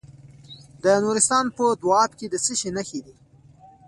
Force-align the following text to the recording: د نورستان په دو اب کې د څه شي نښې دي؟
د 0.83 0.85
نورستان 1.03 1.45
په 1.57 1.65
دو 1.81 1.89
اب 2.03 2.11
کې 2.19 2.27
د 2.29 2.35
څه 2.45 2.53
شي 2.59 2.69
نښې 2.75 2.99
دي؟ 3.05 3.15